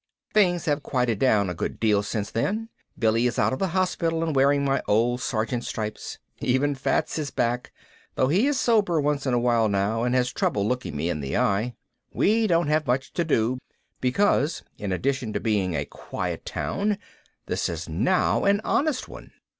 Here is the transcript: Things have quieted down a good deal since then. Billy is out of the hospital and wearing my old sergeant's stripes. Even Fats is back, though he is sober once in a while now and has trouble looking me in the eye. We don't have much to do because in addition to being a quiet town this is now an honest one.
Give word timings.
Things 0.33 0.65
have 0.65 0.81
quieted 0.81 1.19
down 1.19 1.47
a 1.47 1.53
good 1.53 1.79
deal 1.79 2.01
since 2.01 2.31
then. 2.31 2.69
Billy 2.97 3.27
is 3.27 3.37
out 3.37 3.53
of 3.53 3.59
the 3.59 3.67
hospital 3.67 4.23
and 4.23 4.35
wearing 4.35 4.65
my 4.65 4.81
old 4.87 5.21
sergeant's 5.21 5.67
stripes. 5.67 6.17
Even 6.39 6.73
Fats 6.73 7.19
is 7.19 7.29
back, 7.29 7.71
though 8.15 8.27
he 8.27 8.47
is 8.47 8.59
sober 8.59 8.99
once 8.99 9.27
in 9.27 9.35
a 9.35 9.39
while 9.39 9.69
now 9.69 10.01
and 10.01 10.15
has 10.15 10.33
trouble 10.33 10.67
looking 10.67 10.95
me 10.95 11.07
in 11.07 11.19
the 11.19 11.37
eye. 11.37 11.75
We 12.11 12.47
don't 12.47 12.65
have 12.65 12.87
much 12.87 13.13
to 13.13 13.23
do 13.23 13.59
because 13.99 14.63
in 14.79 14.91
addition 14.91 15.33
to 15.33 15.39
being 15.39 15.75
a 15.75 15.85
quiet 15.85 16.47
town 16.47 16.97
this 17.45 17.69
is 17.69 17.87
now 17.87 18.43
an 18.43 18.59
honest 18.63 19.07
one. 19.07 19.33